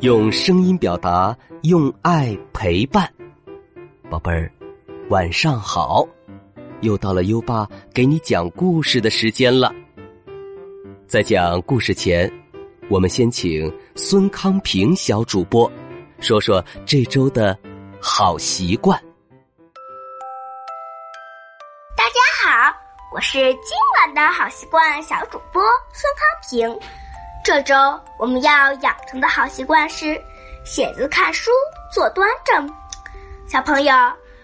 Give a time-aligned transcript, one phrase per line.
[0.00, 3.10] 用声音表达，用爱陪伴。
[4.10, 4.52] 宝贝儿，
[5.08, 6.06] 晚上好！
[6.82, 9.74] 又到了优爸给你讲故事的时间了。
[11.06, 12.30] 在讲故事前，
[12.90, 15.70] 我们先请孙康平小主播
[16.20, 17.58] 说说这周的
[17.98, 19.02] 好习惯。
[21.96, 22.76] 大家好，
[23.14, 25.62] 我是今晚的好习惯小主播
[25.94, 26.88] 孙康平。
[27.46, 27.76] 这周
[28.18, 30.20] 我们要养成的好习惯是
[30.64, 31.48] 写字、看书、
[31.94, 32.68] 坐端正。
[33.46, 33.94] 小朋友，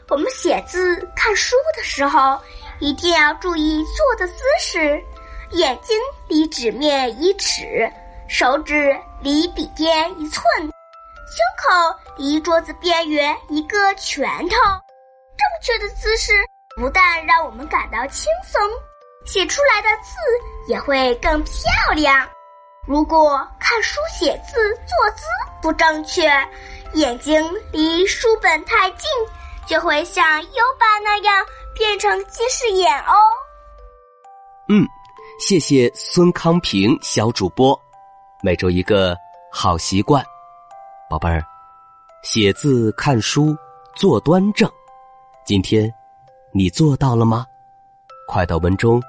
[0.08, 2.40] 我们写字、看书的时候
[2.78, 5.02] 一定要注意坐的姿势，
[5.50, 5.98] 眼睛
[6.28, 7.92] 离纸面一尺，
[8.28, 10.70] 手指离笔尖一寸，胸
[11.58, 14.56] 口离桌子边缘一个拳头。
[15.36, 16.32] 正确的姿势
[16.76, 18.62] 不但让我们感到轻松，
[19.26, 20.14] 写出来的字
[20.68, 21.52] 也会更漂
[21.96, 22.24] 亮。
[22.84, 25.22] 如果看书写字坐姿
[25.60, 26.28] 不正确，
[26.94, 29.08] 眼睛离书本太近，
[29.68, 33.14] 就会像优爸那样变成近视眼哦。
[34.68, 34.84] 嗯，
[35.38, 37.80] 谢谢孙康平小主播。
[38.42, 39.16] 每周一个
[39.52, 40.24] 好习惯，
[41.08, 41.40] 宝贝儿，
[42.24, 43.56] 写字、看书
[43.94, 44.68] 坐端正。
[45.44, 45.88] 今天
[46.52, 47.46] 你做到了吗？
[48.26, 49.00] 快到文中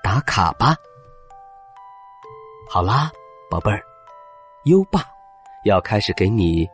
[0.00, 0.76] 打卡吧。
[2.68, 3.12] 好啦，
[3.48, 3.80] 宝贝儿，
[4.64, 5.04] 优爸
[5.64, 6.68] 要开始给你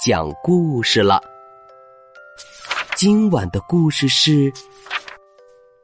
[0.00, 1.20] 讲故事了。
[2.96, 4.50] 今晚的故事是《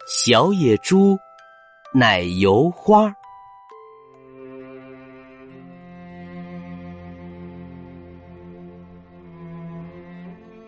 [0.09, 1.19] 小野猪
[1.93, 3.09] 奶油花》。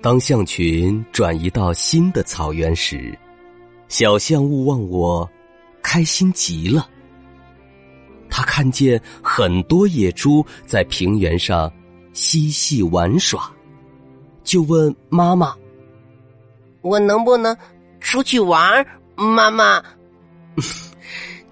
[0.03, 3.19] 当象群转移到新的草原时，
[3.88, 5.28] 小象勿忘我
[5.82, 6.88] 开心极了。
[8.31, 11.72] 他看见很多野猪在平原上
[12.12, 13.50] 嬉戏玩耍，
[14.44, 15.55] 就问妈妈
[16.83, 17.56] ：“我能不能
[18.00, 18.87] 出去玩？”
[19.17, 19.83] 妈妈，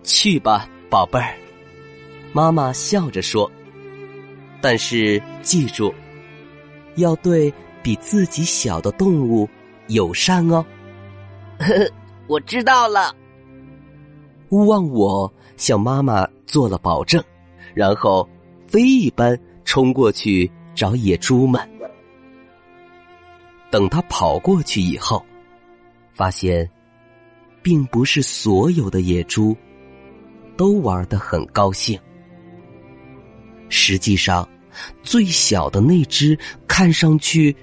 [0.05, 1.35] 去吧，宝贝儿。
[2.33, 3.51] 妈妈笑着说
[4.61, 5.93] ：“但是记住，
[6.95, 9.49] 要对比自己小的动物
[9.89, 10.65] 友善哦。”
[11.59, 11.91] 呵呵，
[12.29, 13.15] 我知道了。
[14.51, 17.23] 勿忘我向妈妈做了保证，
[17.75, 18.29] 然后
[18.67, 21.61] 飞一般冲过去找野猪们。
[23.71, 25.25] 等他跑过去以后，
[26.15, 26.69] 发现，
[27.63, 29.57] 并不是所有的野猪
[30.57, 31.99] 都玩得很高兴。
[33.69, 34.49] 实际上，
[35.03, 37.55] 最小的那只看上去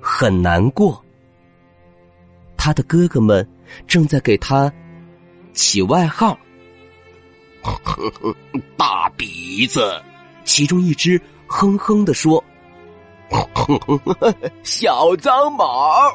[0.00, 1.04] 很难过。
[2.56, 3.46] 他的哥哥们
[3.86, 4.72] 正在给他。
[5.52, 6.38] 起外号，
[8.76, 10.02] 大鼻子。
[10.44, 12.42] 其中一只哼哼的说
[14.64, 16.12] ：“小脏毛。”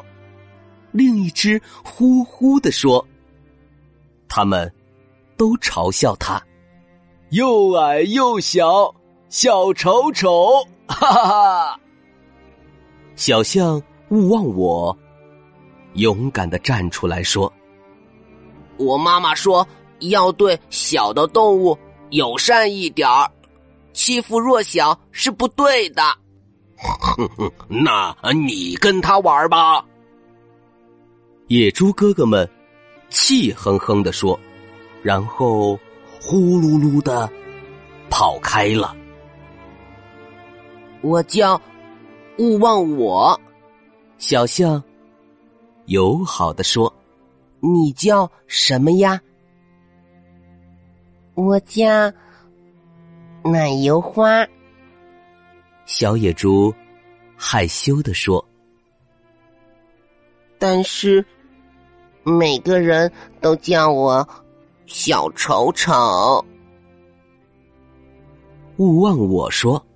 [0.92, 3.06] 另一只呼呼的说
[4.28, 4.70] ：“他们
[5.36, 6.42] 都嘲笑他，
[7.30, 8.94] 又矮又小，
[9.28, 11.80] 小丑丑。”哈哈哈！
[13.16, 14.96] 小象勿忘我，
[15.94, 17.50] 勇敢的站出来说。
[18.76, 19.66] 我妈妈说
[20.00, 21.76] 要对小的动物
[22.10, 23.30] 友善一点儿，
[23.92, 26.02] 欺负弱小是不对的。
[26.76, 29.84] 哼 哼那你跟他玩吧。
[31.48, 32.48] 野猪哥哥们
[33.08, 34.38] 气哼哼的说，
[35.02, 35.78] 然后
[36.20, 37.30] 呼噜噜的
[38.10, 38.94] 跑开了。
[41.02, 41.60] 我叫
[42.38, 43.40] 勿忘我，
[44.18, 44.82] 小象
[45.86, 46.92] 友好的说。
[47.60, 49.20] 你叫什么呀？
[51.36, 52.12] 我叫
[53.44, 54.44] 奶油花。
[55.84, 56.74] 小野猪
[57.36, 58.42] 害羞的说
[60.58, 61.24] ：“但是
[62.24, 64.26] 每个人都叫我
[64.86, 66.44] 小丑丑。”
[68.78, 69.86] 勿忘我说：“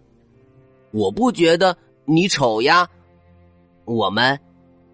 [0.93, 2.87] 我不觉得你丑呀，
[3.87, 4.39] 我们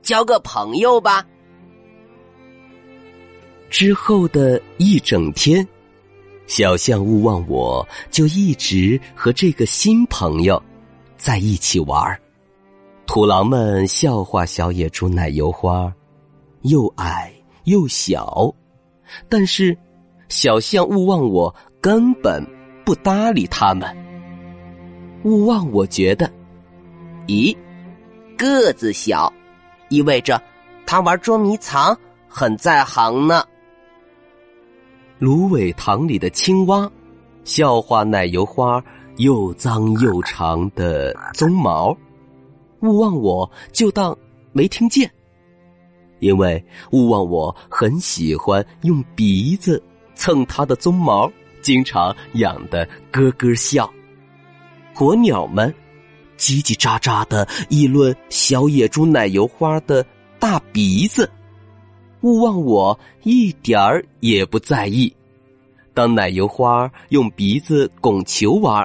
[0.00, 1.26] 交个朋友吧。”
[3.68, 5.66] 之后的一整天，
[6.46, 10.62] 小象勿忘我就一直和这个新朋友
[11.16, 12.20] 在一起玩儿
[13.06, 15.92] 土狼们笑话小野猪奶油花，
[16.62, 17.32] 又矮
[17.64, 18.52] 又小，
[19.28, 19.76] 但是
[20.28, 22.44] 小象勿忘我根本
[22.84, 23.96] 不搭理他们。
[25.22, 26.28] 勿忘我觉得，
[27.28, 27.56] 咦，
[28.36, 29.32] 个子小，
[29.88, 30.42] 意味着
[30.84, 31.96] 他玩捉迷藏
[32.28, 33.44] 很在行呢。
[35.18, 36.90] 芦苇塘里的青蛙，
[37.44, 38.82] 笑话奶油花
[39.16, 41.96] 又脏又长的鬃毛，
[42.80, 44.16] 勿忘我就当
[44.52, 45.10] 没听见，
[46.18, 49.82] 因为勿忘我很喜欢用鼻子
[50.14, 51.32] 蹭它的鬃毛，
[51.62, 53.90] 经常痒得咯咯笑。
[54.94, 55.74] 鸵鸟们
[56.36, 60.04] 叽叽喳喳的议论小野猪奶油花的
[60.38, 61.30] 大鼻子，
[62.26, 65.14] 勿忘我一点儿也不在意。
[65.94, 68.84] 当奶油花用鼻子拱球玩，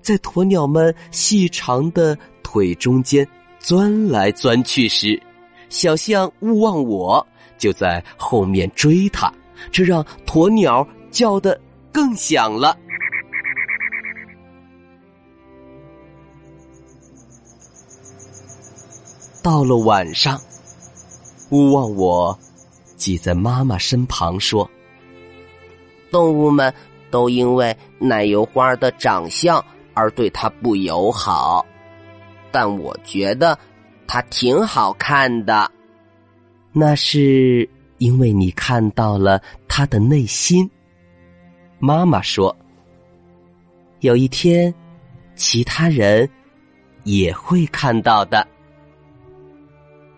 [0.00, 3.26] 在鸵鸟们细长的腿中间
[3.58, 5.20] 钻来钻去时，
[5.68, 7.26] 小象勿忘我
[7.58, 9.34] 就在后面追它，
[9.72, 11.60] 这让鸵鸟叫得
[11.90, 12.78] 更响了。
[19.42, 20.40] 到了晚上，
[21.50, 22.38] 勿忘我
[22.96, 24.68] 挤在妈妈身旁说。
[26.10, 26.72] 动物们
[27.10, 29.64] 都因为奶油花的长相
[29.94, 31.64] 而对它不友好，
[32.50, 33.58] 但我觉得
[34.06, 35.70] 它挺好看的。
[36.72, 40.68] 那是因为你看到了它的内心。
[41.78, 42.54] 妈妈说
[44.00, 44.74] ：“有一天，
[45.34, 46.28] 其他人
[47.04, 48.46] 也会看到的。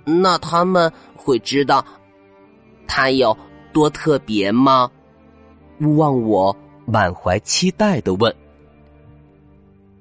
[0.04, 1.84] 那他们会知道
[2.88, 3.36] 它有
[3.72, 4.90] 多特别吗？”
[5.80, 6.56] 勿忘我
[6.86, 8.34] 满怀期待的问：“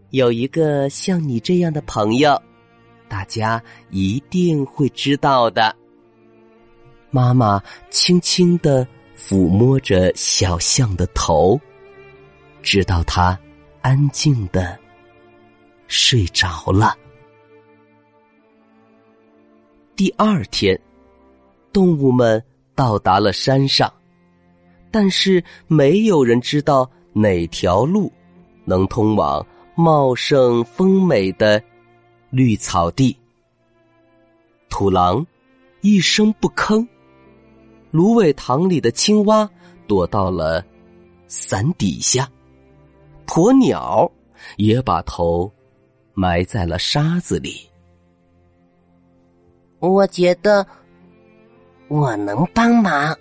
[0.10, 2.42] 有一个像你这样的朋友，
[3.08, 3.62] 大家
[3.92, 5.76] 一定会知道的。”
[7.12, 11.60] 妈妈轻轻的抚摸着小象的头，
[12.64, 13.38] 直到它
[13.82, 14.78] 安静的
[15.88, 16.96] 睡着了。
[19.96, 20.80] 第二天，
[21.72, 22.44] 动物们
[22.78, 23.92] 到达了山上。
[24.90, 28.10] 但是没有人知道哪条路
[28.64, 29.46] 能通往
[29.76, 31.62] 茂盛丰美的
[32.30, 33.16] 绿草地。
[34.70, 35.26] 土狼
[35.82, 36.88] 一声不吭，
[37.92, 39.50] 芦苇塘里的青蛙
[39.88, 40.64] 躲到了
[41.28, 42.30] 伞底下，
[43.26, 44.10] 鸵鸟
[44.56, 45.52] 也把头
[46.14, 47.70] 埋在了沙子里。
[49.80, 50.66] 我觉得
[51.88, 53.18] 我能帮忙。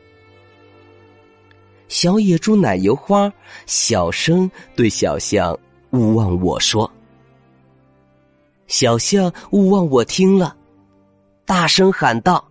[1.88, 3.32] 小野猪奶油花
[3.64, 5.56] 小声对小象
[5.90, 6.90] 勿忘我说
[8.66, 10.56] ：“小象勿忘我听了，
[11.44, 12.44] 大声喊道：‘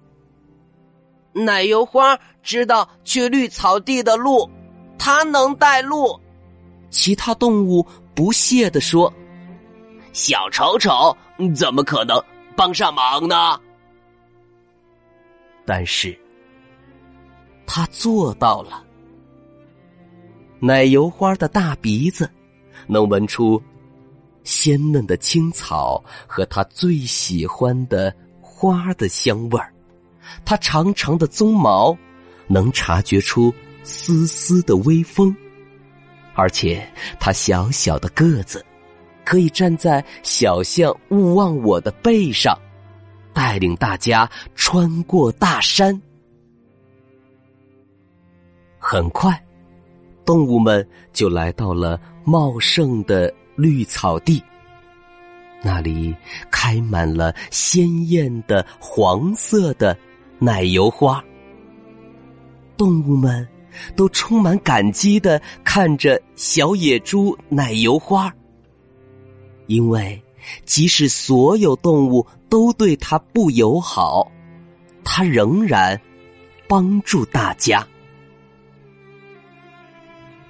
[1.34, 4.50] 奶油花知道去绿草地的路，
[4.98, 6.18] 它能带路。’
[6.90, 9.14] 其他动物不屑地说
[10.14, 11.16] ：‘小丑丑
[11.54, 12.24] 怎么可能
[12.56, 13.60] 帮上忙呢？’
[15.66, 16.18] 但是，
[17.66, 18.84] 他做到了。”
[20.60, 22.30] 奶油花的大鼻子，
[22.88, 23.62] 能闻出
[24.44, 29.68] 鲜嫩的青草和他最喜欢的花的香味儿；
[30.46, 31.96] 它长长的鬃毛，
[32.48, 33.54] 能察觉出
[33.84, 35.36] 丝丝的微风；
[36.36, 36.88] 而且
[37.20, 38.66] 它小小的个子，
[39.24, 42.58] 可以站在小象勿忘我的背上，
[43.36, 46.02] 带领大家穿过大山。
[48.80, 49.40] 很快。
[50.26, 54.42] 动物们就来到了茂盛的绿草地，
[55.62, 56.16] 那里
[56.50, 59.96] 开满了鲜艳的黄色的
[60.40, 61.24] 奶油花。
[62.76, 63.48] 动物们
[63.96, 68.34] 都充满感激的看着小野猪奶油花，
[69.68, 70.20] 因为
[70.66, 74.32] 即使所有动物都对它不友好，
[75.04, 76.00] 它仍然
[76.68, 77.86] 帮助大家。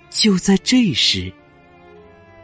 [0.10, 1.32] 就在这时，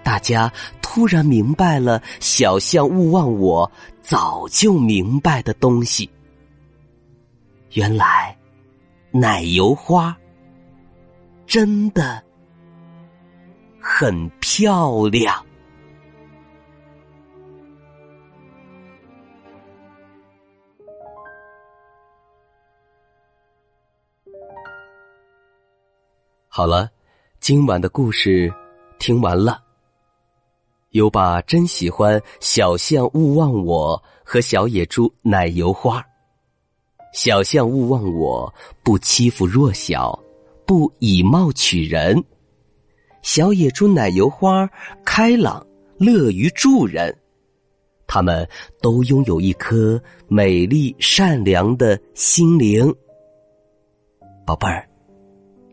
[0.03, 6.09] 大家突然明白了小象勿忘我早就明白的东西。
[7.73, 8.37] 原来，
[9.11, 10.17] 奶油花
[11.47, 12.21] 真的
[13.79, 15.45] 很漂亮。
[26.53, 26.89] 好了。
[27.39, 28.53] 今晚的故事
[28.99, 29.63] 听完了。
[30.89, 36.05] 优爸真喜欢小象勿忘我和小野猪奶油花。
[37.13, 38.53] 小象勿忘我
[38.83, 40.21] 不欺负弱小，
[40.65, 42.21] 不以貌取人。
[43.21, 44.69] 小野猪奶油花
[45.05, 45.65] 开朗，
[45.97, 47.17] 乐于助人。
[48.07, 48.45] 他们
[48.81, 52.93] 都拥有一颗美丽善良的心灵。
[54.45, 54.85] 宝贝儿，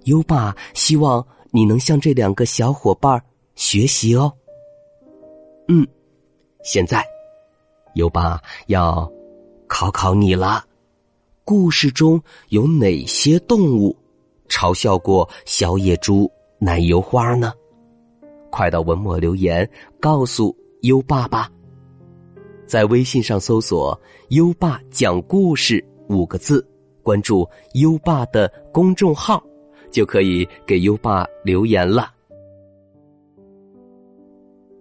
[0.08, 1.24] 优爸希望。
[1.50, 3.18] 你能向这两个小伙伴
[3.54, 4.30] 学习哦。
[5.66, 5.86] 嗯，
[6.62, 7.02] 现在
[7.94, 9.10] 优爸要
[9.66, 10.62] 考考你了。
[11.44, 13.96] 故事中有哪些动物
[14.46, 17.50] 嘲笑过小野猪奶油花呢？
[18.50, 19.66] 快到文末留言
[19.98, 21.50] 告诉优爸吧。
[22.66, 23.98] 在微信上搜索
[24.28, 26.62] “优爸讲故事”五个字，
[27.02, 29.42] 关注优爸的公众号，
[29.90, 32.10] 就可以给优爸留言了。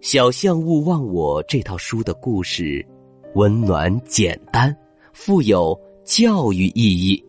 [0.00, 2.86] 小象勿忘我》这套书的故事
[3.34, 4.74] 温暖简单，
[5.12, 7.22] 富有教育意义。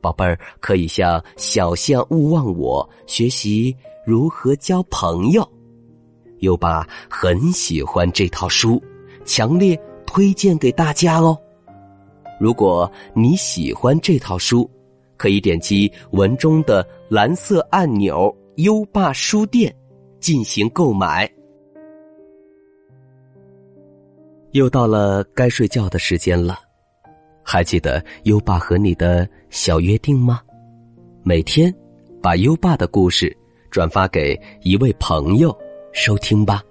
[0.00, 3.74] 宝贝儿可以向《小象勿忘我》学习
[4.04, 5.48] 如何交朋友。
[6.40, 8.82] 优爸很喜欢这套书，
[9.24, 11.38] 强烈推荐给大家哦。
[12.40, 14.68] 如果你喜欢这套书，
[15.22, 19.72] 可以点击文中的蓝色按钮“优爸书店”
[20.18, 21.30] 进行购买。
[24.50, 26.58] 又到了该睡觉的时间了，
[27.44, 30.40] 还记得优爸和你的小约定吗？
[31.22, 31.72] 每天
[32.20, 33.32] 把优爸的故事
[33.70, 35.56] 转发给一位朋友
[35.92, 36.64] 收听吧。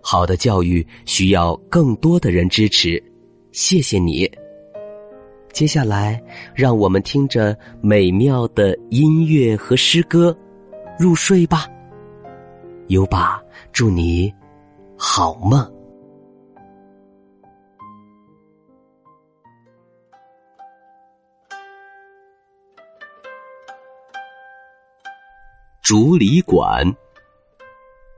[0.00, 3.00] 好的教育需要更多的人支持，
[3.52, 4.28] 谢谢你。
[5.56, 6.22] 接下来，
[6.54, 10.36] 让我们听着美妙的音乐和诗歌
[10.98, 11.66] 入睡吧。
[12.88, 14.30] 优爸祝你
[14.98, 15.66] 好梦。
[25.80, 26.84] 竹里馆，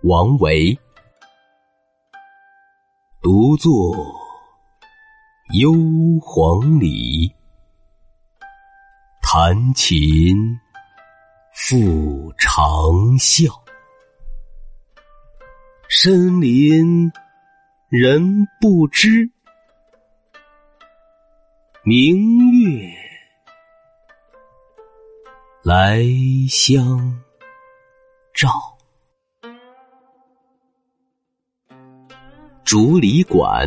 [0.02, 0.76] 王维。
[3.22, 4.17] 独坐
[5.54, 5.72] 幽
[6.20, 7.34] 篁里，
[9.22, 10.36] 弹琴
[11.54, 12.58] 复长
[13.16, 13.50] 啸。
[15.88, 17.10] 深林
[17.88, 19.30] 人不知，
[21.82, 22.92] 明月
[25.62, 26.02] 来
[26.50, 27.18] 相。
[28.34, 28.50] 照，
[32.64, 33.66] 竹里馆，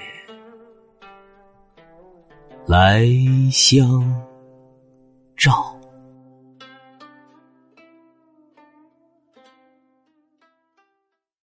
[2.67, 3.05] 来
[3.51, 4.03] 相
[5.35, 5.80] 照。